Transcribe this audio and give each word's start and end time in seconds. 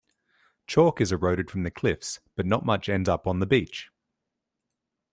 Chalk 0.65 0.99
is 0.99 1.11
eroded 1.11 1.51
from 1.51 1.61
the 1.61 1.69
cliffs, 1.69 2.21
but 2.35 2.47
not 2.47 2.65
much 2.65 2.89
ends 2.89 3.07
up 3.07 3.27
on 3.27 3.39
the 3.39 3.45
beach. 3.45 3.91